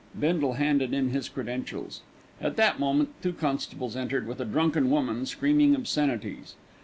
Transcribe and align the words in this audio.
Bindle 0.19 0.53
handed 0.53 0.95
in 0.95 1.09
his 1.11 1.29
credentials. 1.29 2.01
At 2.41 2.55
that 2.55 2.79
moment 2.79 3.09
two 3.21 3.33
constables 3.33 3.95
entered 3.95 4.25
with 4.27 4.39
a 4.41 4.45
drunken 4.45 4.89
woman 4.89 5.27
screaming 5.27 5.75
obscenities. 5.75 6.55